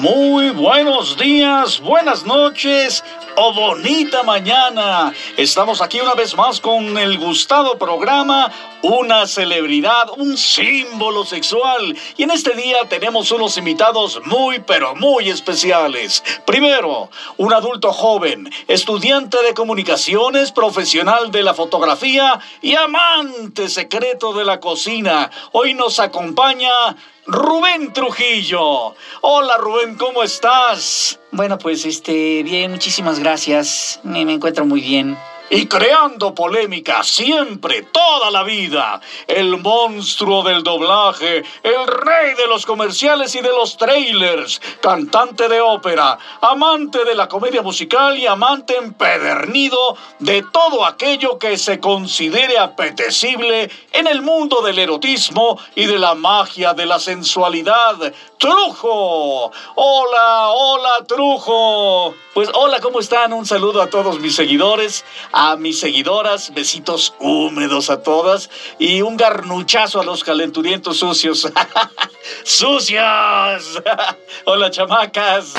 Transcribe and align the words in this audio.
Muy 0.00 0.50
buenos 0.50 1.16
días, 1.16 1.80
buenas 1.80 2.24
noches 2.26 3.04
o 3.36 3.52
bonita 3.52 4.22
mañana. 4.22 5.12
Estamos 5.36 5.80
aquí 5.80 6.00
una 6.00 6.14
vez 6.14 6.36
más 6.36 6.60
con 6.60 6.98
el 6.98 7.18
gustado 7.18 7.78
programa 7.78 8.50
Una 8.82 9.26
celebridad, 9.26 10.10
un 10.16 10.36
símbolo 10.36 11.24
sexual. 11.24 11.96
Y 12.16 12.24
en 12.24 12.32
este 12.32 12.54
día 12.54 12.88
tenemos 12.88 13.30
unos 13.30 13.56
invitados 13.56 14.20
muy 14.24 14.58
pero 14.60 14.96
muy 14.96 15.28
especiales. 15.28 16.22
Primero, 16.44 17.10
un 17.36 17.52
adulto 17.52 17.92
joven, 17.92 18.50
estudiante 18.66 19.38
de 19.42 19.54
comunicaciones, 19.54 20.50
profesional 20.50 21.30
de 21.30 21.44
la 21.44 21.54
fotografía 21.54 22.40
y 22.60 22.74
amante 22.74 23.68
secreto 23.68 24.32
de 24.32 24.44
la 24.44 24.58
cocina. 24.58 25.30
Hoy 25.52 25.74
nos 25.74 26.00
acompaña 26.00 26.96
Rubén 27.26 27.92
Trujillo. 27.92 28.96
Hola 29.20 29.58
Rubén, 29.58 29.96
¿cómo 29.96 30.24
estás? 30.24 31.20
Bueno, 31.32 31.56
pues 31.56 31.86
este, 31.86 32.42
bien, 32.42 32.70
muchísimas 32.70 33.18
gracias. 33.18 34.00
Me, 34.02 34.26
me 34.26 34.34
encuentro 34.34 34.66
muy 34.66 34.82
bien 34.82 35.16
y 35.52 35.66
creando 35.66 36.34
polémica 36.34 37.04
siempre, 37.04 37.82
toda 37.82 38.30
la 38.30 38.42
vida. 38.42 39.02
El 39.26 39.58
monstruo 39.58 40.42
del 40.42 40.62
doblaje, 40.62 41.44
el 41.62 41.86
rey 41.86 42.32
de 42.38 42.46
los 42.46 42.64
comerciales 42.64 43.34
y 43.34 43.42
de 43.42 43.50
los 43.50 43.76
trailers, 43.76 44.62
cantante 44.80 45.48
de 45.48 45.60
ópera, 45.60 46.18
amante 46.40 47.04
de 47.04 47.14
la 47.14 47.28
comedia 47.28 47.60
musical 47.60 48.18
y 48.18 48.26
amante 48.26 48.78
empedernido 48.78 49.94
de 50.20 50.42
todo 50.50 50.86
aquello 50.86 51.38
que 51.38 51.58
se 51.58 51.78
considere 51.78 52.56
apetecible 52.56 53.70
en 53.92 54.06
el 54.06 54.22
mundo 54.22 54.62
del 54.62 54.78
erotismo 54.78 55.58
y 55.74 55.84
de 55.84 55.98
la 55.98 56.14
magia 56.14 56.72
de 56.72 56.86
la 56.86 56.98
sensualidad. 56.98 58.14
Trujo. 58.38 59.52
Hola, 59.74 60.48
hola, 60.48 61.04
Trujo. 61.06 62.14
Pues 62.34 62.48
hola, 62.54 62.80
¿cómo 62.80 62.98
están? 62.98 63.34
Un 63.34 63.44
saludo 63.44 63.82
a 63.82 63.88
todos 63.90 64.18
mis 64.18 64.34
seguidores, 64.34 65.04
a 65.32 65.56
mis 65.56 65.78
seguidoras, 65.78 66.54
besitos 66.54 67.14
húmedos 67.20 67.90
a 67.90 68.02
todas 68.02 68.48
y 68.78 69.02
un 69.02 69.18
garnuchazo 69.18 70.00
a 70.00 70.04
los 70.04 70.24
calenturientos 70.24 70.96
sucios. 70.96 71.52
¡Sucios! 72.44 73.82
hola, 74.46 74.70
chamacas. 74.70 75.52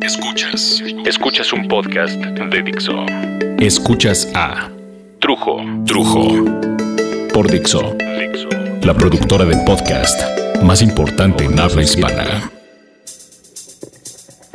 Escuchas, 0.00 0.82
escuchas 1.06 1.52
un 1.52 1.68
podcast 1.68 2.16
de 2.16 2.62
Dixo. 2.62 3.06
Escuchas 3.60 4.28
a 4.34 4.70
Trujo, 5.20 5.58
Trujo 5.86 6.44
por 7.32 7.48
Dixo, 7.48 7.94
Dixo. 8.18 8.48
la 8.82 8.94
productora 8.94 9.44
del 9.44 9.62
podcast 9.64 10.20
más 10.60 10.82
importante 10.82 11.44
en 11.44 11.58
habla 11.58 11.82
hispana. 11.82 12.50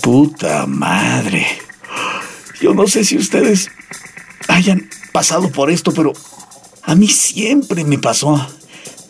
Puta 0.02 0.66
madre. 0.66 1.46
Yo 2.62 2.74
no 2.74 2.88
sé 2.88 3.04
si 3.04 3.18
ustedes 3.18 3.70
hayan 4.48 4.90
pasado 5.12 5.52
por 5.52 5.70
esto, 5.70 5.94
pero 5.94 6.14
a 6.84 6.96
mí 6.96 7.08
siempre 7.08 7.84
me 7.84 7.98
pasó. 7.98 8.46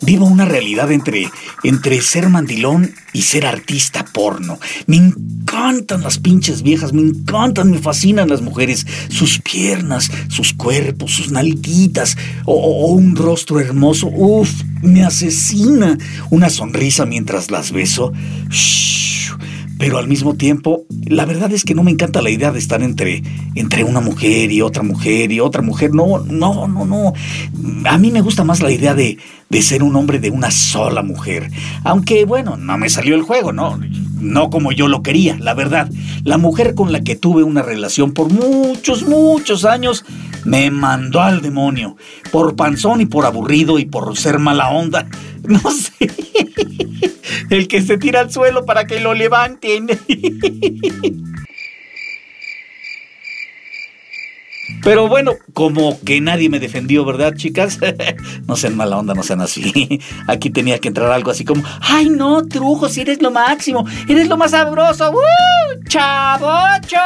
Vivo 0.02 0.24
una 0.24 0.46
realidad 0.46 0.90
entre, 0.92 1.30
entre 1.62 2.00
ser 2.00 2.30
mandilón 2.30 2.94
y 3.12 3.22
ser 3.22 3.46
artista 3.46 4.04
porno. 4.04 4.58
Me 4.86 4.96
encantan 4.96 6.02
las 6.02 6.18
pinches 6.18 6.62
viejas, 6.62 6.94
me 6.94 7.02
encantan, 7.02 7.70
me 7.70 7.78
fascinan 7.78 8.30
las 8.30 8.40
mujeres, 8.40 8.86
sus 9.10 9.40
piernas, 9.40 10.10
sus 10.28 10.54
cuerpos, 10.54 11.12
sus 11.12 11.30
nalguitas, 11.30 12.16
o, 12.46 12.92
un 12.92 13.14
rostro 13.14 13.60
hermoso. 13.60 14.06
Uf, 14.08 14.50
me 14.82 15.04
asesina 15.04 15.98
una 16.30 16.48
sonrisa 16.48 17.04
mientras 17.04 17.50
las 17.50 17.70
beso. 17.70 18.12
Pero 19.80 19.96
al 19.96 20.08
mismo 20.08 20.34
tiempo, 20.34 20.84
la 21.06 21.24
verdad 21.24 21.50
es 21.52 21.64
que 21.64 21.74
no 21.74 21.82
me 21.82 21.90
encanta 21.90 22.20
la 22.20 22.28
idea 22.28 22.52
de 22.52 22.58
estar 22.58 22.82
entre, 22.82 23.22
entre 23.54 23.82
una 23.82 24.00
mujer 24.00 24.52
y 24.52 24.60
otra 24.60 24.82
mujer 24.82 25.32
y 25.32 25.40
otra 25.40 25.62
mujer. 25.62 25.94
No, 25.94 26.18
no, 26.18 26.68
no, 26.68 26.84
no. 26.84 27.14
A 27.86 27.96
mí 27.96 28.10
me 28.10 28.20
gusta 28.20 28.44
más 28.44 28.60
la 28.60 28.70
idea 28.70 28.94
de, 28.94 29.16
de 29.48 29.62
ser 29.62 29.82
un 29.82 29.96
hombre 29.96 30.18
de 30.18 30.28
una 30.28 30.50
sola 30.50 31.02
mujer. 31.02 31.50
Aunque, 31.82 32.26
bueno, 32.26 32.58
no 32.58 32.76
me 32.76 32.90
salió 32.90 33.14
el 33.14 33.22
juego, 33.22 33.54
¿no? 33.54 33.80
No 34.20 34.50
como 34.50 34.70
yo 34.70 34.86
lo 34.86 35.02
quería, 35.02 35.38
la 35.40 35.54
verdad. 35.54 35.90
La 36.24 36.36
mujer 36.36 36.74
con 36.74 36.92
la 36.92 37.00
que 37.00 37.16
tuve 37.16 37.42
una 37.42 37.62
relación 37.62 38.12
por 38.12 38.30
muchos, 38.30 39.04
muchos 39.04 39.64
años 39.64 40.04
me 40.44 40.70
mandó 40.70 41.22
al 41.22 41.40
demonio. 41.40 41.96
Por 42.30 42.54
panzón 42.54 43.00
y 43.00 43.06
por 43.06 43.24
aburrido 43.24 43.78
y 43.78 43.86
por 43.86 44.14
ser 44.18 44.38
mala 44.38 44.68
onda. 44.68 45.06
No 45.42 45.58
sé. 45.70 46.06
El 47.50 47.68
que 47.68 47.82
se 47.82 47.98
tira 47.98 48.20
al 48.20 48.30
suelo 48.30 48.64
para 48.64 48.86
que 48.86 49.00
lo 49.00 49.12
levanten. 49.12 49.88
Pero 54.82 55.08
bueno, 55.08 55.32
como 55.52 56.00
que 56.00 56.20
nadie 56.20 56.48
me 56.48 56.58
defendió, 56.58 57.04
¿verdad, 57.04 57.34
chicas? 57.34 57.78
no 58.46 58.56
sean 58.56 58.76
mala 58.76 58.98
onda, 58.98 59.14
no 59.14 59.22
sean 59.22 59.40
así. 59.40 60.00
Aquí 60.26 60.50
tenía 60.50 60.78
que 60.78 60.88
entrar 60.88 61.10
algo 61.10 61.30
así 61.30 61.44
como, 61.44 61.62
ay 61.80 62.08
no, 62.08 62.46
trujo, 62.46 62.88
si 62.88 63.02
eres 63.02 63.20
lo 63.20 63.30
máximo, 63.30 63.84
eres 64.08 64.28
lo 64.28 64.36
más 64.36 64.52
sabroso, 64.52 65.10
¡Uh! 65.10 65.84
¡Chavocho! 65.86 66.96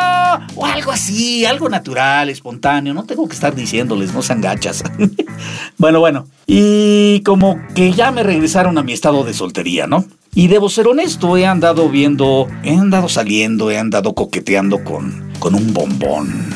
O 0.57 0.65
algo 0.67 0.93
así, 0.93 1.45
algo 1.45 1.69
natural, 1.69 2.29
espontáneo. 2.29 2.95
No 2.95 3.05
tengo 3.05 3.27
que 3.27 3.35
estar 3.35 3.55
diciéndoles, 3.55 4.13
no 4.13 4.23
sean 4.23 4.41
gachas. 4.41 4.85
bueno, 5.79 6.01
bueno. 6.01 6.27
Y 6.47 7.23
como 7.23 7.59
que 7.75 7.93
ya 7.93 8.13
me 8.13 8.23
regresaron 8.23 8.79
a 8.79 8.83
mi 8.83 8.93
estado 8.93 9.25
de 9.25 9.35
soltería, 9.35 9.87
¿no? 9.87 10.05
Y 10.35 10.49
debo 10.49 10.69
ser 10.69 10.89
honesto, 10.89 11.37
he 11.37 11.47
andado 11.47 11.89
viendo, 11.89 12.49
he 12.63 12.75
andado 12.75 13.09
saliendo, 13.09 13.71
he 13.71 13.79
andado 13.79 14.15
coqueteando 14.15 14.83
con, 14.83 15.33
con 15.39 15.55
un 15.55 15.73
bombón 15.73 16.55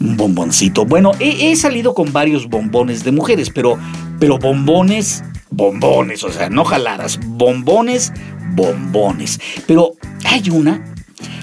un 0.00 0.16
bomboncito. 0.16 0.84
Bueno, 0.84 1.12
he, 1.18 1.54
salido 1.56 1.94
con 1.94 2.12
varios 2.12 2.48
bombones 2.48 3.04
de 3.04 3.12
mujeres, 3.12 3.50
pero, 3.50 3.78
pero 4.18 4.38
bombones, 4.38 5.24
bombones, 5.50 6.22
o 6.24 6.32
sea, 6.32 6.48
no 6.48 6.64
jaladas, 6.64 7.18
bombones, 7.24 8.12
bombones. 8.54 9.40
Pero 9.66 9.94
hay 10.24 10.50
una, 10.50 10.94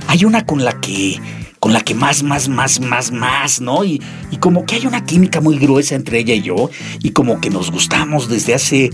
hay 0.08 0.26
una 0.26 0.46
con 0.46 0.64
la 0.64 0.80
que, 0.80 1.20
con 1.59 1.74
la 1.74 1.82
que 1.82 1.96
más, 1.96 2.24
más, 2.24 2.47
más, 2.47 2.80
más, 2.80 3.12
más, 3.12 3.62
¿no? 3.62 3.84
Y, 3.84 4.02
y 4.32 4.38
como 4.38 4.66
que 4.66 4.76
hay 4.76 4.86
una 4.86 5.06
química 5.06 5.42
muy 5.42 5.58
gruesa 5.58 5.96
entre 5.96 6.20
ella 6.20 6.34
y 6.34 6.42
yo, 6.42 6.70
y 7.02 7.12
como 7.12 7.42
que 7.42 7.50
nos 7.50 7.72
gustamos 7.72 8.30
desde 8.30 8.53
hace, 8.53 8.92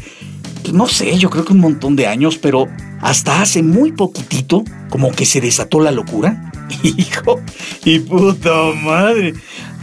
no 0.73 0.87
sé, 0.87 1.17
yo 1.17 1.29
creo 1.29 1.45
que 1.45 1.53
un 1.53 1.59
montón 1.59 1.95
de 1.95 2.07
años, 2.07 2.37
pero 2.37 2.67
hasta 3.01 3.41
hace 3.41 3.63
muy 3.63 3.91
poquitito, 3.91 4.63
como 4.89 5.11
que 5.11 5.25
se 5.25 5.41
desató 5.41 5.79
la 5.79 5.91
locura 5.91 6.51
Hijo 6.83 7.39
y 7.85 7.99
puta 7.99 8.71
madre. 8.83 9.33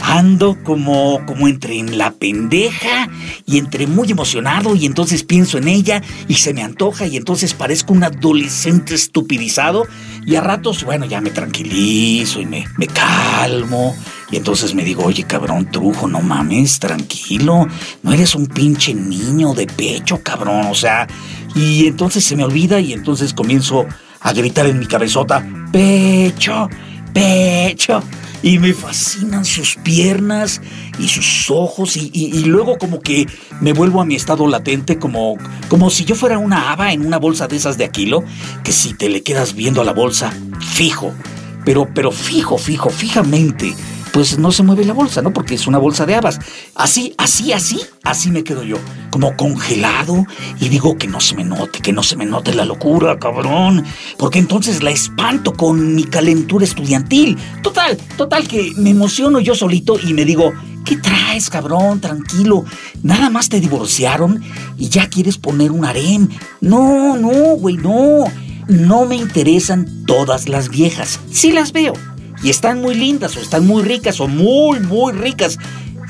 Ando 0.01 0.57
como, 0.63 1.23
como 1.25 1.47
entre 1.47 1.77
en 1.77 1.97
la 1.97 2.11
pendeja 2.11 3.09
y 3.45 3.57
entre 3.57 3.85
muy 3.85 4.09
emocionado 4.09 4.75
y 4.75 4.85
entonces 4.85 5.23
pienso 5.23 5.57
en 5.57 5.67
ella 5.67 6.01
y 6.27 6.35
se 6.35 6.53
me 6.53 6.63
antoja 6.63 7.05
y 7.05 7.17
entonces 7.17 7.53
parezco 7.53 7.93
un 7.93 8.05
adolescente 8.05 8.95
estupidizado 8.95 9.85
y 10.29 10.35
a 10.35 10.41
ratos, 10.41 10.83
bueno, 10.83 11.07
ya 11.07 11.21
me 11.21 11.31
tranquilizo 11.31 12.39
y 12.39 12.45
me, 12.45 12.63
me 12.77 12.85
calmo. 12.85 13.95
Y 14.29 14.35
entonces 14.35 14.75
me 14.75 14.83
digo, 14.83 15.03
oye 15.03 15.23
cabrón, 15.23 15.71
trujo, 15.71 16.07
no 16.07 16.21
mames, 16.21 16.77
tranquilo, 16.77 17.67
no 18.03 18.13
eres 18.13 18.35
un 18.35 18.45
pinche 18.45 18.93
niño 18.93 19.55
de 19.55 19.65
pecho, 19.65 20.21
cabrón, 20.21 20.67
o 20.69 20.75
sea, 20.75 21.07
y 21.55 21.87
entonces 21.87 22.23
se 22.23 22.35
me 22.35 22.43
olvida 22.43 22.79
y 22.79 22.93
entonces 22.93 23.33
comienzo 23.33 23.87
a 24.19 24.31
gritar 24.31 24.67
en 24.67 24.77
mi 24.77 24.85
cabezota, 24.85 25.43
pecho, 25.71 26.69
pecho. 27.11 28.03
Y 28.41 28.59
me 28.59 28.73
fascinan 28.73 29.43
sus 29.43 29.75
piernas 29.75 30.61
y 30.97 31.07
sus 31.07 31.49
ojos 31.49 31.97
y, 31.97 32.43
luego 32.45 32.77
como 32.77 33.01
que 33.01 33.27
me 33.59 33.73
vuelvo 33.73 34.01
a 34.01 34.05
mi 34.05 34.15
estado 34.15 34.47
latente 34.47 34.97
como, 34.97 35.37
como 35.67 35.89
si 35.89 36.05
yo 36.05 36.15
fuera 36.15 36.37
una 36.37 36.71
haba 36.71 36.93
en 36.93 37.05
una 37.05 37.17
bolsa 37.17 37.47
de 37.47 37.57
esas 37.57 37.77
de 37.77 37.83
Aquilo, 37.83 38.23
que 38.63 38.71
si 38.71 38.93
te 38.93 39.09
le 39.09 39.23
quedas 39.23 39.55
viendo 39.55 39.81
a 39.81 39.85
la 39.85 39.93
bolsa, 39.93 40.33
fijo, 40.73 41.13
pero, 41.65 41.89
pero 41.93 42.11
fijo, 42.11 42.57
fijo, 42.57 42.89
fijamente 42.89 43.75
pues 44.11 44.37
no 44.37 44.51
se 44.51 44.63
mueve 44.63 44.85
la 44.85 44.93
bolsa, 44.93 45.21
¿no? 45.21 45.31
Porque 45.31 45.55
es 45.55 45.67
una 45.67 45.77
bolsa 45.77 46.05
de 46.05 46.15
habas. 46.15 46.39
Así, 46.75 47.13
así, 47.17 47.53
así, 47.53 47.79
así 48.03 48.31
me 48.31 48.43
quedo 48.43 48.63
yo, 48.63 48.77
como 49.11 49.35
congelado 49.35 50.25
y 50.59 50.69
digo 50.69 50.97
que 50.97 51.07
no 51.07 51.19
se 51.19 51.35
me 51.35 51.43
note, 51.43 51.79
que 51.79 51.93
no 51.93 52.03
se 52.03 52.15
me 52.15 52.25
note 52.25 52.53
la 52.53 52.65
locura, 52.65 53.19
cabrón, 53.19 53.83
porque 54.17 54.39
entonces 54.39 54.83
la 54.83 54.91
espanto 54.91 55.53
con 55.53 55.95
mi 55.95 56.03
calentura 56.03 56.65
estudiantil. 56.65 57.37
Total, 57.61 57.97
total 58.17 58.47
que 58.47 58.73
me 58.77 58.91
emociono 58.91 59.39
yo 59.39 59.55
solito 59.55 59.99
y 59.99 60.13
me 60.13 60.25
digo, 60.25 60.51
¿qué 60.85 60.97
traes, 60.97 61.49
cabrón? 61.49 61.99
Tranquilo, 62.01 62.65
nada 63.03 63.29
más 63.29 63.49
te 63.49 63.59
divorciaron 63.59 64.41
y 64.77 64.89
ya 64.89 65.09
quieres 65.09 65.37
poner 65.37 65.71
un 65.71 65.85
harem. 65.85 66.29
No, 66.61 67.15
no, 67.17 67.55
güey, 67.55 67.77
no. 67.77 68.25
No 68.67 69.05
me 69.05 69.15
interesan 69.15 70.05
todas 70.05 70.47
las 70.47 70.69
viejas. 70.69 71.19
Sí 71.31 71.51
las 71.51 71.71
veo, 71.71 71.93
y 72.43 72.49
están 72.49 72.81
muy 72.81 72.95
lindas 72.95 73.35
o 73.37 73.39
están 73.39 73.65
muy 73.65 73.83
ricas 73.83 74.19
o 74.19 74.27
muy, 74.27 74.79
muy 74.79 75.13
ricas. 75.13 75.57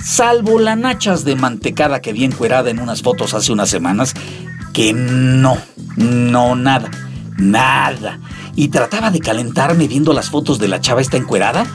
salvo 0.04 0.60
la 0.60 0.76
nachas 0.76 1.26
de 1.26 1.36
mantecada 1.36 2.02
que 2.02 2.14
vi 2.14 2.24
encuerada 2.24 2.70
en 2.70 2.80
unas 2.80 3.02
fotos 3.02 3.34
hace 3.34 3.52
unas 3.52 3.70
semanas, 3.70 4.14
que 4.74 4.94
no, 4.94 5.58
no, 5.98 6.56
nada, 6.56 6.90
nada. 7.38 8.20
Y 8.56 8.70
trataba 8.70 9.12
de 9.12 9.20
calentarme 9.20 9.88
viendo 9.88 10.14
las 10.14 10.30
fotos 10.30 10.58
de 10.60 10.68
la 10.68 10.80
chava 10.80 11.02
esta 11.02 11.18
encuerada 11.18 11.66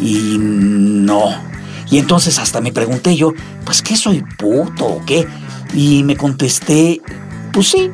y 0.00 0.36
no. 0.38 1.48
Y 1.90 1.98
entonces 1.98 2.38
hasta 2.38 2.60
me 2.60 2.72
pregunté 2.72 3.16
yo, 3.16 3.32
pues 3.64 3.82
¿qué 3.82 3.96
soy 3.96 4.22
puto 4.38 4.86
o 4.86 5.04
qué? 5.04 5.26
Y 5.74 6.02
me 6.04 6.16
contesté, 6.16 7.00
pues 7.52 7.68
sí, 7.68 7.90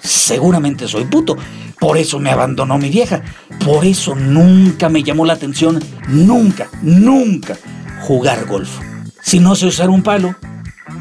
seguramente 0.00 0.88
soy 0.88 1.04
puto. 1.04 1.36
Por 1.78 1.98
eso 1.98 2.18
me 2.18 2.30
abandonó 2.30 2.78
mi 2.78 2.88
vieja. 2.88 3.22
Por 3.64 3.84
eso 3.84 4.14
nunca 4.14 4.88
me 4.88 5.02
llamó 5.02 5.24
la 5.24 5.34
atención, 5.34 5.82
nunca, 6.08 6.68
nunca, 6.82 7.56
jugar 8.02 8.46
golf. 8.46 8.78
Si 9.20 9.40
no 9.40 9.54
sé 9.54 9.66
usar 9.66 9.90
un 9.90 10.02
palo, 10.02 10.34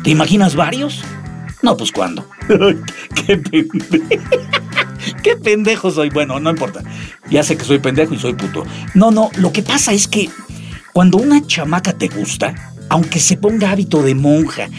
¿te 0.03 0.09
imaginas 0.09 0.55
varios? 0.55 1.03
No, 1.61 1.77
pues 1.77 1.91
cuándo. 1.91 2.27
qué 3.25 3.37
pendejo. 3.37 4.25
qué 5.23 5.35
pendejo 5.37 5.91
soy. 5.91 6.09
Bueno, 6.09 6.39
no 6.39 6.49
importa. 6.49 6.83
Ya 7.29 7.43
sé 7.43 7.57
que 7.57 7.63
soy 7.63 7.79
pendejo 7.79 8.13
y 8.13 8.19
soy 8.19 8.33
puto. 8.33 8.63
No, 8.93 9.11
no, 9.11 9.29
lo 9.37 9.51
que 9.51 9.63
pasa 9.63 9.93
es 9.93 10.07
que 10.07 10.29
cuando 10.93 11.17
una 11.17 11.45
chamaca 11.45 11.93
te 11.93 12.07
gusta, 12.07 12.73
aunque 12.89 13.19
se 13.19 13.37
ponga 13.37 13.71
hábito 13.71 14.03
de 14.03 14.15
monja, 14.15 14.69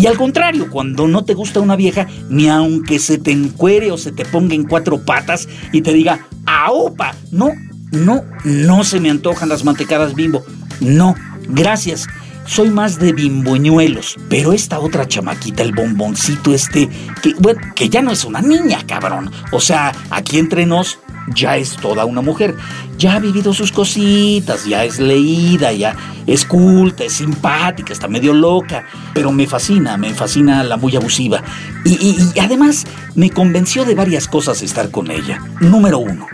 y 0.00 0.06
al 0.06 0.16
contrario, 0.16 0.70
cuando 0.70 1.06
no 1.06 1.26
te 1.26 1.34
gusta 1.34 1.60
una 1.60 1.76
vieja, 1.76 2.06
ni 2.30 2.48
aunque 2.48 2.98
se 2.98 3.18
te 3.18 3.32
encuere 3.32 3.92
o 3.92 3.98
se 3.98 4.12
te 4.12 4.24
ponga 4.24 4.54
en 4.54 4.64
cuatro 4.64 5.04
patas 5.04 5.46
y 5.72 5.82
te 5.82 5.92
diga, 5.92 6.26
¡aupa! 6.46 7.14
No, 7.30 7.50
no, 7.92 8.22
no 8.44 8.82
se 8.82 8.98
me 8.98 9.10
antojan 9.10 9.50
las 9.50 9.62
mantecadas 9.62 10.14
bimbo. 10.14 10.42
No, 10.80 11.14
gracias. 11.48 12.06
Soy 12.46 12.70
más 12.70 12.98
de 12.98 13.12
bimboñuelos. 13.12 14.16
Pero 14.30 14.54
esta 14.54 14.80
otra 14.80 15.06
chamaquita, 15.06 15.62
el 15.62 15.74
bomboncito 15.74 16.54
este, 16.54 16.88
que, 17.22 17.34
que 17.76 17.90
ya 17.90 18.00
no 18.00 18.10
es 18.10 18.24
una 18.24 18.40
niña, 18.40 18.78
cabrón. 18.86 19.30
O 19.52 19.60
sea, 19.60 19.92
aquí 20.08 20.38
entre 20.38 20.64
nos, 20.64 20.98
ya 21.34 21.56
es 21.56 21.76
toda 21.76 22.04
una 22.04 22.20
mujer. 22.20 22.56
Ya 22.98 23.14
ha 23.14 23.18
vivido 23.18 23.52
sus 23.52 23.72
cositas, 23.72 24.64
ya 24.64 24.84
es 24.84 24.98
leída, 24.98 25.72
ya 25.72 25.96
es 26.26 26.44
culta, 26.44 27.04
es 27.04 27.14
simpática, 27.14 27.92
está 27.92 28.08
medio 28.08 28.32
loca. 28.32 28.84
Pero 29.14 29.32
me 29.32 29.46
fascina, 29.46 29.96
me 29.96 30.14
fascina 30.14 30.62
la 30.64 30.76
muy 30.76 30.94
abusiva. 30.96 31.42
Y, 31.84 32.38
además 32.40 32.84
me 33.14 33.30
convenció 33.30 33.84
de 33.84 33.94
varias 33.94 34.28
cosas 34.28 34.62
estar 34.62 34.90
con 34.90 35.10
ella. 35.10 35.42
Número 35.60 35.98
uno, 35.98 36.26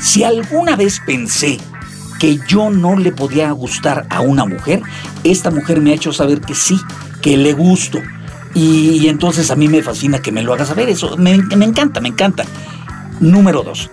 si 0.00 0.24
alguna 0.24 0.76
vez 0.76 1.00
pensé 1.04 1.58
que 2.18 2.38
yo 2.48 2.70
no 2.70 2.96
le 2.96 3.12
podía 3.12 3.50
gustar 3.52 4.06
a 4.10 4.20
una 4.20 4.44
mujer, 4.44 4.82
esta 5.24 5.50
mujer 5.50 5.80
me 5.80 5.90
ha 5.90 5.94
hecho 5.94 6.12
saber 6.12 6.40
que 6.40 6.54
sí, 6.54 6.78
que 7.20 7.36
le 7.36 7.52
gusto. 7.52 8.00
Y, 8.54 9.08
entonces 9.08 9.50
a 9.50 9.56
mí 9.56 9.68
me 9.68 9.82
fascina 9.82 10.20
que 10.20 10.32
me 10.32 10.42
lo 10.42 10.54
haga 10.54 10.64
saber. 10.64 10.88
Eso 10.88 11.16
me, 11.18 11.36
me 11.36 11.66
encanta, 11.66 12.00
me 12.00 12.08
encanta. 12.08 12.44
Número 13.20 13.62
dos, 13.62 13.90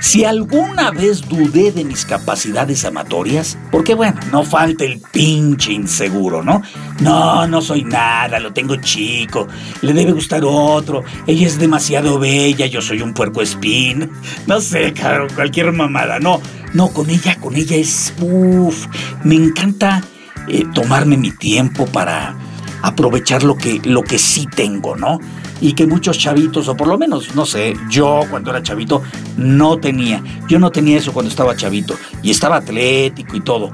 si 0.00 0.24
alguna 0.24 0.90
vez 0.90 1.28
dudé 1.28 1.72
de 1.72 1.84
mis 1.84 2.04
capacidades 2.04 2.84
amatorias, 2.84 3.58
porque 3.70 3.94
bueno, 3.94 4.18
no 4.30 4.44
falta 4.44 4.84
el 4.84 5.00
pinche 5.12 5.72
inseguro, 5.72 6.42
¿no? 6.42 6.62
No, 7.00 7.46
no 7.46 7.60
soy 7.60 7.84
nada, 7.84 8.38
lo 8.38 8.52
tengo 8.52 8.76
chico, 8.76 9.48
le 9.82 9.92
debe 9.92 10.12
gustar 10.12 10.42
otro, 10.44 11.02
ella 11.26 11.46
es 11.46 11.58
demasiado 11.58 12.18
bella, 12.18 12.66
yo 12.66 12.80
soy 12.80 13.02
un 13.02 13.12
puerco 13.12 13.42
espín. 13.42 14.10
No 14.46 14.60
sé, 14.60 14.92
cabrón, 14.92 15.28
cualquier 15.34 15.72
mamada, 15.72 16.18
no. 16.20 16.40
No, 16.74 16.88
con 16.88 17.10
ella, 17.10 17.36
con 17.40 17.56
ella 17.56 17.76
es... 17.76 18.14
Uf, 18.20 18.86
me 19.24 19.34
encanta 19.34 20.02
eh, 20.48 20.64
tomarme 20.74 21.16
mi 21.16 21.32
tiempo 21.32 21.86
para 21.86 22.36
aprovechar 22.82 23.42
lo 23.42 23.56
que, 23.56 23.80
lo 23.84 24.02
que 24.02 24.18
sí 24.18 24.46
tengo, 24.54 24.94
¿no? 24.96 25.18
Y 25.60 25.72
que 25.72 25.86
muchos 25.86 26.18
chavitos, 26.18 26.68
o 26.68 26.76
por 26.76 26.88
lo 26.88 26.98
menos, 26.98 27.34
no 27.34 27.46
sé, 27.46 27.74
yo 27.90 28.20
cuando 28.30 28.50
era 28.50 28.62
chavito 28.62 29.02
no 29.36 29.78
tenía. 29.78 30.22
Yo 30.48 30.58
no 30.58 30.70
tenía 30.70 30.98
eso 30.98 31.12
cuando 31.12 31.30
estaba 31.30 31.56
chavito 31.56 31.94
y 32.22 32.30
estaba 32.30 32.56
atlético 32.56 33.36
y 33.36 33.40
todo. 33.40 33.70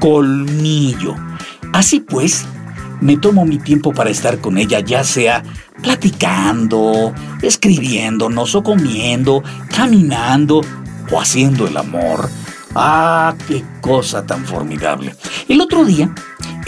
Colmillo. 0.00 1.14
Así 1.72 2.00
pues, 2.00 2.46
me 3.00 3.16
tomo 3.16 3.44
mi 3.44 3.58
tiempo 3.58 3.92
para 3.92 4.10
estar 4.10 4.38
con 4.38 4.58
ella, 4.58 4.80
ya 4.80 5.04
sea 5.04 5.42
platicando, 5.82 7.12
escribiéndonos 7.42 8.54
o 8.54 8.62
comiendo, 8.62 9.42
caminando 9.74 10.60
o 11.10 11.20
haciendo 11.20 11.66
el 11.66 11.76
amor. 11.76 12.28
Ah, 12.74 13.34
qué 13.46 13.64
cosa 13.80 14.26
tan 14.26 14.44
formidable. 14.44 15.14
El 15.48 15.60
otro 15.60 15.84
día 15.84 16.12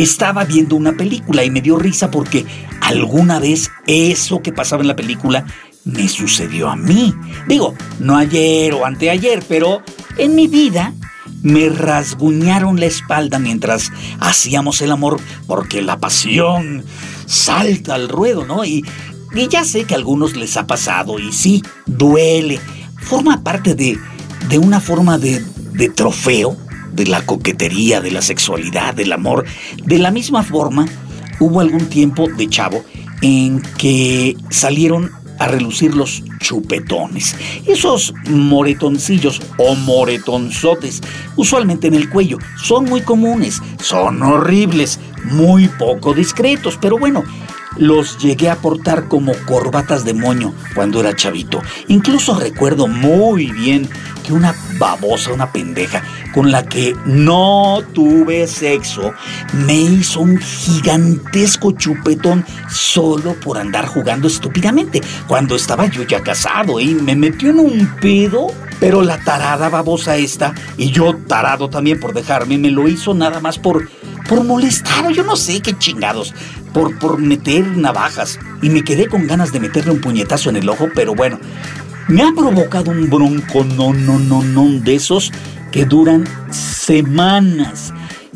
estaba 0.03 0.45
viendo 0.45 0.77
una 0.77 0.93
película 0.93 1.45
y 1.45 1.51
me 1.51 1.61
dio 1.61 1.79
risa 1.79 2.11
porque 2.11 2.47
alguna 2.81 3.39
vez 3.39 3.71
eso 3.87 4.41
que 4.41 4.53
pasaba 4.53 4.83
en 4.83 4.89
la 4.89 4.97
película 4.97 5.45
me 5.85 6.09
sucedió 6.09 6.69
a 6.71 6.77
mí. 6.77 7.15
Digo, 7.47 7.75
no 7.99 8.17
ayer 8.17 8.73
o 8.75 8.87
anteayer, 8.87 9.45
pero 9.49 9.83
en 10.17 10.35
mi 10.35 10.47
vida 10.47 10.95
me 11.43 11.69
rasguñaron 11.69 12.81
la 12.81 12.87
espalda 12.87 13.39
mientras 13.39 13.91
hacíamos 14.21 14.81
el 14.83 14.93
amor 14.93 15.21
porque 15.47 15.83
la 15.83 15.99
pasión 15.99 16.85
salta 17.27 17.95
al 17.95 18.09
ruedo, 18.09 18.47
¿no? 18.47 18.65
Y, 18.65 18.85
ya 19.49 19.65
sé 19.65 19.85
que 19.85 19.95
a 19.95 19.97
algunos 19.97 20.35
les 20.35 20.57
ha 20.57 20.67
pasado 20.67 21.21
y 21.21 21.33
sí, 21.33 21.63
duele. 21.87 22.59
Forma 23.01 23.45
parte 23.45 23.77
de, 23.77 23.97
de 24.49 24.59
una 24.59 24.81
forma 24.81 25.19
de, 25.19 25.45
de 25.73 25.89
trofeo 25.89 26.57
de 26.93 27.07
la 27.07 27.23
coquetería, 27.23 28.01
de 28.01 28.11
la 28.11 28.23
sexualidad, 28.23 28.95
del 28.95 29.13
amor. 29.13 29.45
De 29.85 29.99
la 29.99 30.11
misma 30.11 30.43
forma, 30.43 30.87
hubo 31.39 31.61
algún 31.61 31.87
tiempo 31.87 32.29
de 32.29 32.49
chavo 32.49 32.85
en 33.23 33.63
que 33.79 34.37
salieron 34.51 35.11
a 35.41 35.49
relucir 35.49 35.97
los 35.97 36.23
chupetones. 36.39 37.35
Esos 37.67 38.13
moretoncillos 38.29 39.41
o 39.57 39.75
moretonzotes, 39.75 41.01
usualmente 41.35 41.87
en 41.87 41.95
el 41.95 42.11
cuello, 42.11 42.37
son 42.63 42.85
muy 42.85 43.01
comunes, 43.01 43.61
son 43.83 44.23
horribles, 44.23 45.01
muy 45.25 45.67
poco 45.69 46.13
discretos, 46.13 46.79
pero 46.81 46.99
bueno, 46.99 47.25
los 47.77 48.19
llegué 48.19 48.51
a 48.51 48.57
portar 48.57 49.09
como 49.09 49.33
corbatas 49.47 50.05
de 50.05 50.15
moño 50.15 50.55
cuando 50.75 51.01
era 51.01 51.15
chavito. 51.15 51.63
Incluso 51.89 52.39
recuerdo 52.39 52.87
muy 52.87 53.51
bien 53.51 53.89
que 54.25 54.33
una 54.33 54.55
babosa, 54.79 55.33
una 55.33 55.53
pendeja, 55.53 56.03
con 56.33 56.51
la 56.51 56.65
que 56.65 56.95
no 57.07 57.81
tuve 57.93 58.47
sexo, 58.47 59.13
me 59.53 59.75
hizo 59.75 60.21
un 60.21 60.39
gigantesco 60.39 61.73
chupetón 61.73 62.45
solo 62.69 63.35
por 63.35 63.59
andar 63.59 63.87
jugando 63.87 64.29
estúpidamente, 64.29 65.01
cuando 65.27 65.57
estaba 65.57 65.87
yo 65.87 66.03
ya 66.03 66.23
casado 66.23 66.81
y 66.81 66.95
me 66.95 67.17
metió 67.17 67.51
en 67.51 67.59
un 67.59 67.97
pedo. 68.01 68.49
Pero 68.79 69.03
la 69.03 69.19
tarada 69.19 69.69
babosa 69.69 70.17
esta, 70.17 70.55
y 70.79 70.91
yo 70.91 71.15
tarado 71.27 71.69
también 71.69 72.01
por 72.01 72.15
dejarme, 72.15 72.57
me 72.57 72.71
lo 72.71 72.89
hizo 72.89 73.13
nada 73.13 73.39
más 73.39 73.59
por 73.59 73.87
por 74.29 74.45
molestar, 74.45 75.11
yo 75.13 75.25
no 75.25 75.37
sé 75.37 75.61
qué 75.61 75.77
chingados, 75.77 76.35
por, 76.73 76.99
por 76.99 77.19
meter 77.19 77.67
navajas. 77.77 78.39
Y 78.63 78.71
me 78.71 78.85
quedé 78.85 79.09
con 79.09 79.27
ganas 79.27 79.53
de 79.53 79.61
meterle 79.61 79.93
un 79.93 80.01
puñetazo 80.01 80.51
en 80.51 80.57
el 80.57 80.69
ojo, 80.69 80.89
pero 80.95 81.15
bueno, 81.15 81.39
me 82.09 82.23
ha 82.23 82.33
provocado 82.33 82.91
un 82.91 83.09
bronco 83.09 83.65
no, 83.65 83.93
no, 83.93 84.19
no, 84.19 84.43
no 84.43 84.81
de 84.81 84.97
esos 84.97 85.33
que 85.71 85.85
duran 85.85 86.25
semanas. 86.51 87.93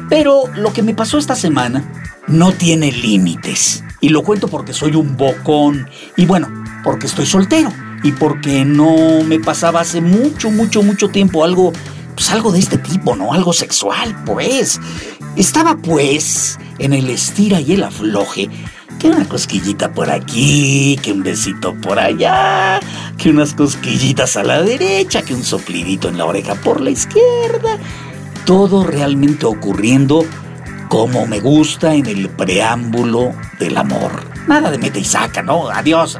Pero 0.09 0.45
lo 0.57 0.73
que 0.73 0.83
me 0.83 0.95
pasó 0.95 1.19
esta 1.19 1.35
semana 1.35 1.83
no 2.26 2.53
tiene 2.53 2.93
límites. 2.93 3.83
Y 4.00 4.11
lo 4.11 4.23
cuento 4.23 4.49
porque 4.49 4.73
soy 4.73 4.95
un 4.95 5.17
bocón. 5.17 5.88
Y 6.17 6.26
bueno, 6.26 6.49
porque 6.83 7.07
estoy 7.07 7.26
soltero. 7.26 7.73
Y 8.03 8.12
porque 8.12 8.64
no 8.64 9.23
me 9.25 9.41
pasaba 9.41 9.81
hace 9.81 10.00
mucho, 10.00 10.50
mucho, 10.50 10.83
mucho 10.83 11.09
tiempo 11.09 11.43
algo 11.43 11.73
pues 12.14 12.30
algo 12.30 12.52
de 12.52 12.59
este 12.59 12.78
tipo, 12.78 13.16
¿no? 13.16 13.33
Algo 13.33 13.52
sexual, 13.52 14.25
pues. 14.25 14.80
Estaba, 15.37 15.76
pues, 15.76 16.59
en 16.78 16.92
el 16.92 17.11
estira 17.11 17.61
y 17.61 17.73
el 17.73 17.83
afloje, 17.83 18.49
que 18.99 19.09
una 19.09 19.28
cosquillita 19.28 19.92
por 19.92 20.11
aquí, 20.11 20.99
que 21.02 21.12
un 21.12 21.23
besito 21.23 21.75
por 21.75 21.99
allá, 21.99 22.80
que 23.18 23.30
unas 23.30 23.54
cosquillitas 23.54 24.37
a 24.37 24.44
la 24.44 24.62
derecha, 24.62 25.23
que 25.23 25.35
un 25.35 25.42
soplidito 25.42 26.09
en 26.09 26.18
la 26.18 26.25
oreja 26.25 26.54
por 26.54 26.80
la 26.80 26.90
izquierda. 26.90 27.78
Todo 28.44 28.85
realmente 28.85 29.47
ocurriendo 29.47 30.25
como 30.88 31.26
me 31.26 31.40
gusta 31.40 31.94
en 31.94 32.06
el 32.06 32.28
preámbulo 32.28 33.33
del 33.59 33.76
amor. 33.76 34.12
Nada 34.47 34.71
de 34.71 34.78
mete 34.78 35.00
y 35.00 35.04
saca, 35.04 35.42
¿no? 35.42 35.68
Adiós. 35.68 36.18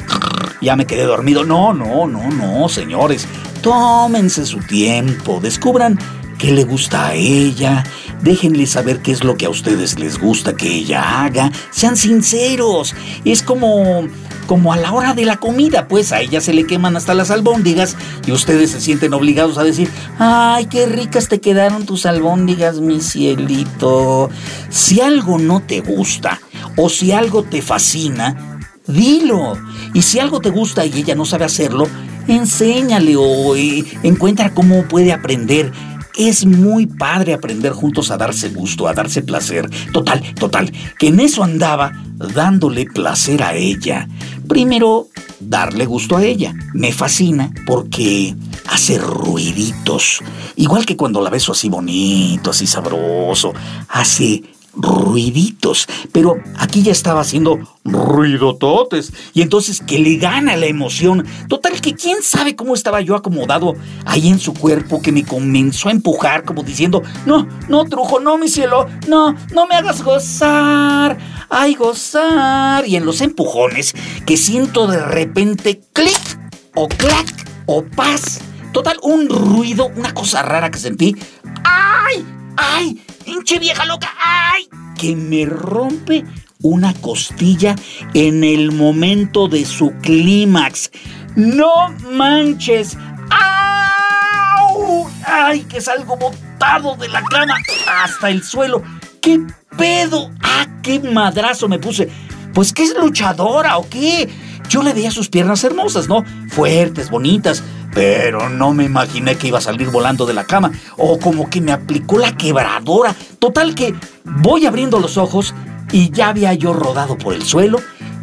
Ya 0.61 0.75
me 0.77 0.87
quedé 0.87 1.05
dormido. 1.05 1.45
No, 1.45 1.73
no, 1.73 2.07
no, 2.07 2.29
no, 2.31 2.69
señores. 2.69 3.29
Tómense 3.65 4.45
su 4.45 4.59
tiempo, 4.59 5.41
descubran 5.41 5.99
qué 6.37 6.53
le 6.53 6.65
gusta 6.65 7.07
a 7.07 7.15
ella, 7.15 7.83
déjenle 8.21 8.67
saber 8.67 9.01
qué 9.01 9.11
es 9.11 9.25
lo 9.25 9.39
que 9.39 9.47
a 9.47 9.49
ustedes 9.49 9.99
les 9.99 10.19
gusta 10.19 10.55
que 10.55 10.69
ella 10.69 11.25
haga, 11.25 11.51
sean 11.71 11.97
sinceros. 11.97 12.95
Es 13.25 13.43
como 13.43 14.07
como 14.47 14.75
a 14.75 14.77
la 14.77 14.93
hora 14.93 15.15
de 15.15 15.25
la 15.25 15.39
comida, 15.39 15.89
pues 15.89 16.13
a 16.13 16.21
ella 16.21 16.43
se 16.43 16.53
le 16.53 16.67
queman 16.67 16.95
hasta 16.99 17.15
las 17.15 17.31
albóndigas 17.31 17.97
y 18.27 18.33
ustedes 18.33 18.73
se 18.73 18.83
sienten 18.83 19.15
obligados 19.15 19.57
a 19.57 19.65
decir, 19.65 19.89
ay, 20.19 20.67
qué 20.67 20.85
ricas 20.85 21.29
te 21.29 21.41
quedaron 21.41 21.87
tus 21.87 22.05
albóndigas, 22.05 22.81
mi 22.81 23.01
cielito. 23.01 24.29
Si 24.69 25.01
algo 25.01 25.39
no 25.39 25.61
te 25.61 25.81
gusta 25.81 26.39
o 26.77 26.91
si 26.91 27.13
algo 27.13 27.45
te 27.45 27.63
fascina, 27.63 28.61
dilo. 28.87 29.57
Y 29.95 30.03
si 30.03 30.19
algo 30.19 30.41
te 30.41 30.51
gusta 30.51 30.85
y 30.85 30.93
ella 30.99 31.15
no 31.15 31.25
sabe 31.25 31.47
hacerlo, 31.47 31.89
enséñale 32.29 33.17
o 33.17 33.57
eh, 33.57 33.85
encuentra 34.03 34.55
cómo 34.55 34.85
puede 34.85 35.13
aprender. 35.13 35.73
Es 36.17 36.47
muy 36.47 36.87
padre 36.87 37.35
aprender 37.35 37.73
juntos 37.73 38.13
a 38.13 38.17
darse 38.17 38.51
gusto, 38.51 38.87
a 38.87 38.95
darse 38.95 39.23
placer. 39.23 39.69
Total, 39.93 40.23
total, 40.35 40.73
que 40.99 41.09
en 41.09 41.19
eso 41.19 41.43
andaba 41.43 41.93
dándole 42.35 42.87
placer 42.87 43.43
a 43.43 43.55
ella. 43.55 44.09
Primero, 44.49 45.09
darle 45.41 45.87
gusto 45.87 46.17
a 46.17 46.25
ella. 46.25 46.55
Me 46.73 46.93
fascina 46.93 47.53
porque 47.67 48.37
hace 48.69 48.99
ruiditos. 48.99 50.21
Igual 50.57 50.87
que 50.87 50.97
cuando 50.97 51.21
la 51.21 51.31
beso 51.31 51.53
así 51.53 51.69
bonito, 51.69 52.51
así 52.51 52.67
sabroso. 52.67 53.53
Hace 53.89 54.43
ruiditos, 54.77 55.87
pero 56.13 56.37
aquí 56.59 56.83
ya 56.83 56.93
estaba 56.93 57.21
haciendo 57.21 57.59
ruidototes 57.85 59.13
y 59.33 59.43
entonces 59.43 59.81
que 59.81 59.99
le 59.99 60.17
gana 60.17 60.57
la 60.57 60.67
emoción. 60.67 61.27
Total 61.49 61.81
que 61.81 61.95
quién 61.95 62.23
sabe 62.23 62.57
cómo 62.57 62.75
estaba 62.75 63.01
yo 63.01 63.15
acomodado 63.15 63.75
ahí 64.05 64.29
en 64.29 64.39
su 64.39 64.55
cuerpo 64.55 65.03
que 65.03 65.13
me 65.13 65.25
comenzó 65.25 65.89
a 65.89 65.93
empujar 65.93 66.45
como 66.45 66.63
diciendo, 66.63 67.03
no, 67.27 67.47
no, 67.69 67.85
trujo, 67.85 68.21
no, 68.21 68.39
mi 68.39 68.49
cielo, 68.49 68.87
no, 69.09 69.35
no 69.53 69.67
me 69.67 69.75
hagas 69.75 70.03
gozar, 70.03 71.19
ay, 71.49 71.75
gozar. 71.75 72.87
Y 72.87 72.97
en 72.97 73.07
los 73.07 73.21
empujones 73.21 73.95
que 74.27 74.37
siento 74.37 74.87
de 74.87 75.05
repente 75.05 75.81
clic 75.93 76.39
o 76.75 76.89
clac 76.89 77.27
o 77.67 77.85
paz. 77.85 78.41
Total, 78.73 78.97
un 79.03 79.29
ruido, 79.29 79.91
una 79.95 80.13
cosa 80.13 80.43
rara 80.43 80.71
que 80.71 80.79
sentí. 80.79 81.15
¡Ay! 81.63 82.27
¡Ay! 82.57 83.01
¡Pinche 83.25 83.59
vieja 83.59 83.85
loca! 83.85 84.15
¡Ay! 84.23 84.69
Que 84.99 85.17
me 85.17 85.47
rompe 85.47 86.25
una 86.63 86.95
costilla 86.95 87.75
en 88.13 88.45
el 88.45 88.73
momento 88.73 89.49
de 89.49 89.65
su 89.65 89.93
clímax. 90.03 90.91
¡No 91.37 91.89
manches! 92.13 92.97
¡Au! 93.31 95.09
¡Ay! 95.27 95.61
Que 95.63 95.81
salgo 95.81 96.17
botado 96.17 96.97
de 96.97 97.09
la 97.09 97.23
cama 97.23 97.57
hasta 98.03 98.31
el 98.31 98.43
suelo. 98.43 98.83
¿Qué 99.21 99.41
pedo? 99.77 100.31
¡Ah! 100.43 100.67
¡Qué 100.83 101.01
madrazo 101.01 101.69
me 101.69 101.79
puse! 101.79 102.09
Pues 102.53 102.73
que 102.73 102.85
es 102.85 102.95
luchadora 102.97 103.79
o 103.79 103.89
qué? 103.89 104.29
Yo 104.69 104.83
le 104.83 104.93
veía 104.93 105.11
sus 105.11 105.29
piernas 105.29 105.65
hermosas, 105.65 106.09
¿no? 106.09 106.25
Fuertes, 106.49 107.11
bonitas, 107.11 107.63
pero 107.95 108.49
no 108.49 108.75
me 108.75 108.85
imaginé 108.85 109.37
que 109.37 109.49
iba 109.49 109.59
a 109.59 109.63
salir 109.63 109.89
volando 109.91 110.27
de 110.27 110.35
la 110.35 110.45
cama 110.45 110.73
o 110.97 111.19
como 111.19 111.49
que 111.49 111.61
me 111.61 111.73
aplicó 111.73 112.19
la 112.19 112.37
quebradora. 112.37 113.15
Total 113.39 113.75
que 113.75 113.95
voy 114.25 114.67
abriendo 114.67 114.99
los 114.99 115.17
ojos 115.17 115.55
y 115.93 116.11
ya 116.11 116.29
había 116.29 116.53
yo 116.55 116.73
rodado 116.73 117.17
por 117.17 117.35
el 117.35 117.45
suelo 117.45 117.79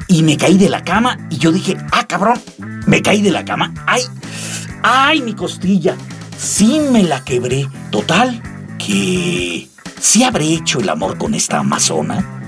y 0.08 0.24
me 0.24 0.36
caí 0.36 0.58
de 0.58 0.70
la 0.70 0.84
cama 0.84 1.18
y 1.30 1.38
yo 1.38 1.52
dije, 1.52 1.78
ah, 1.92 2.06
cabrón, 2.06 2.40
me 2.86 3.02
caí 3.02 3.22
de 3.22 3.32
la 3.32 3.46
cama. 3.46 3.74
Ay, 3.88 4.04
ay, 4.84 5.22
mi 5.22 5.34
costilla. 5.34 5.96
Sí 6.38 6.82
me 6.92 7.04
la 7.04 7.24
quebré. 7.24 7.68
Total 7.92 8.42
que 8.78 9.70
sí 10.00 10.24
habré 10.24 10.54
hecho 10.54 10.80
el 10.80 10.90
amor 10.90 11.18
con 11.18 11.34
esta 11.34 11.60
amazona 11.60 12.42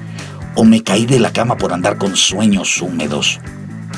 o 0.56 0.66
me 0.66 0.84
caí 0.84 1.06
de 1.06 1.20
la 1.20 1.32
cama 1.32 1.58
por 1.58 1.72
andar 1.72 1.98
con 1.98 2.16
sueños 2.18 2.82
húmedos. 2.82 3.40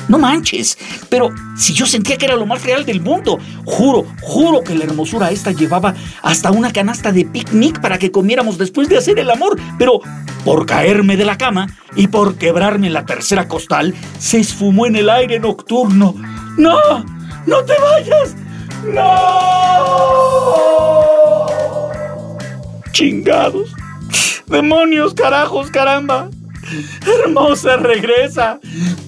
No 0.08 0.18
manches, 0.18 0.78
pero 1.08 1.30
si 1.56 1.72
yo 1.72 1.86
sentía 1.86 2.16
que 2.16 2.26
era 2.26 2.36
lo 2.36 2.46
más 2.46 2.62
real 2.62 2.84
del 2.86 3.00
mundo. 3.00 3.38
Juro, 3.64 4.06
juro 4.22 4.62
que 4.62 4.74
la 4.74 4.84
hermosura 4.84 5.30
esta 5.30 5.50
llevaba 5.52 5.94
hasta 6.22 6.50
una 6.50 6.72
canasta 6.72 7.12
de 7.12 7.24
picnic 7.24 7.80
para 7.80 7.98
que 7.98 8.10
comiéramos 8.12 8.58
después 8.58 8.88
de 8.88 8.98
hacer 8.98 9.18
el 9.18 9.30
amor. 9.30 9.58
Pero 9.78 10.00
por 10.44 10.66
caerme 10.66 11.16
de 11.16 11.24
la 11.24 11.36
cama 11.38 11.66
y 11.96 12.06
por 12.08 12.36
quebrarme 12.36 12.90
la 12.90 13.04
tercera 13.04 13.48
costal, 13.48 13.94
se 14.18 14.38
esfumó 14.38 14.86
en 14.86 14.96
el 14.96 15.10
aire 15.10 15.40
nocturno. 15.40 16.14
¡No! 16.56 17.04
¡No 17.46 17.64
te 17.64 17.74
vayas! 17.80 18.36
¡No! 18.84 19.86
Chingados. 22.92 23.74
Demonios, 24.46 25.12
carajos, 25.14 25.70
caramba. 25.70 26.30
Hermosa, 27.06 27.76
regresa. 27.76 28.58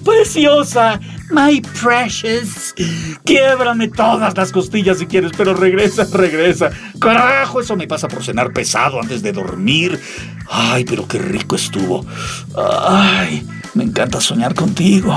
Preciosa, 0.03 0.99
my 1.31 1.61
precious. 1.81 2.73
Quiebrame 3.23 3.87
todas 3.89 4.35
las 4.35 4.51
costillas 4.51 4.99
si 4.99 5.05
quieres, 5.05 5.31
pero 5.37 5.53
regresa, 5.53 6.05
regresa. 6.11 6.71
Carajo, 6.99 7.61
eso 7.61 7.75
me 7.75 7.87
pasa 7.87 8.07
por 8.07 8.23
cenar 8.23 8.51
pesado 8.53 8.99
antes 9.01 9.21
de 9.21 9.31
dormir. 9.31 9.99
Ay, 10.49 10.85
pero 10.85 11.07
qué 11.07 11.19
rico 11.19 11.55
estuvo. 11.55 12.05
Ay, 12.55 13.47
me 13.73 13.83
encanta 13.83 14.19
soñar 14.19 14.55
contigo. 14.55 15.13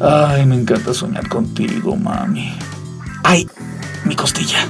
Ay, 0.00 0.44
me 0.46 0.56
encanta 0.56 0.92
soñar 0.92 1.28
contigo, 1.28 1.96
mami. 1.96 2.56
Ay, 3.22 3.48
mi 4.04 4.14
costilla. 4.14 4.68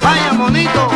Vaya 0.00 0.32
monito. 0.32 0.88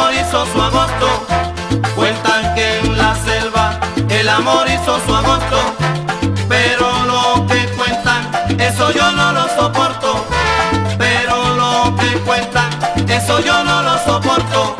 Amor 0.00 0.14
hizo 0.14 0.46
su 0.46 0.62
agosto. 0.62 1.26
Cuentan 1.94 2.54
que 2.54 2.78
en 2.78 2.96
la 2.96 3.14
selva 3.14 3.78
el 4.08 4.28
amor 4.28 4.66
hizo 4.68 4.98
su 5.06 5.14
agosto. 5.14 5.58
Pero 6.48 6.86
lo 7.06 7.46
que 7.46 7.66
cuentan, 7.76 8.30
eso 8.58 8.90
yo 8.92 9.12
no 9.12 9.32
lo 9.32 9.48
soporto. 9.48 10.24
Pero 10.98 11.54
lo 11.54 11.96
que 11.96 12.10
cuentan, 12.20 12.70
eso 13.08 13.40
yo 13.40 13.62
no 13.64 13.82
lo 13.82 13.98
soporto. 13.98 14.79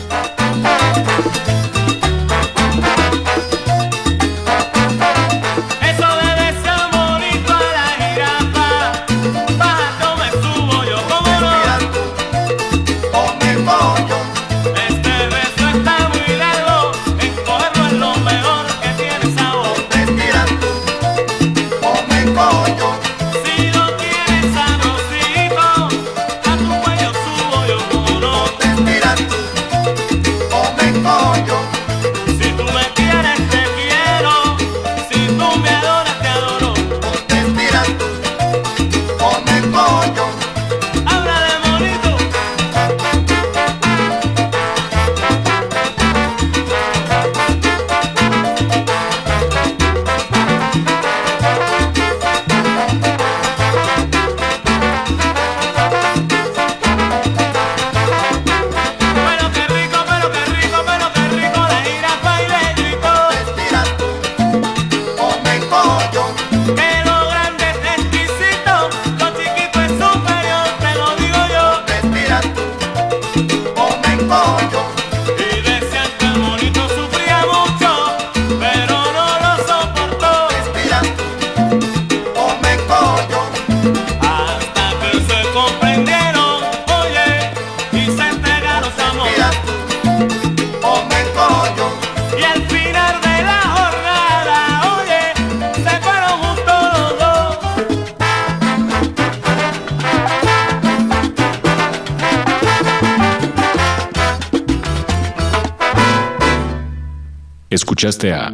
Escuchaste 107.91 108.31
a 108.31 108.49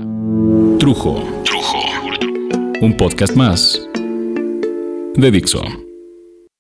Trujo. 0.79 1.43
Trujo. 1.43 1.77
Un 2.81 2.97
podcast 2.97 3.35
más 3.35 3.79
de 5.13 5.29
Dixo. 5.29 5.61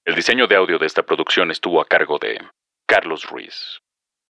El 0.05 0.13
diseño 0.13 0.45
de 0.45 0.57
audio 0.57 0.77
de 0.77 0.85
esta 0.85 1.01
producción 1.01 1.49
estuvo 1.49 1.81
a 1.81 1.85
cargo 1.85 2.19
de 2.19 2.39
Carlos 2.85 3.25
Ruiz. 3.31 3.79